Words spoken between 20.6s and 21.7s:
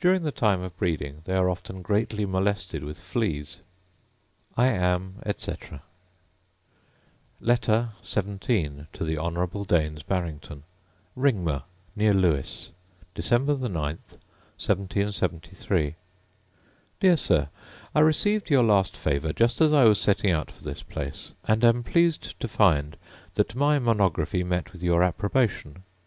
this place; and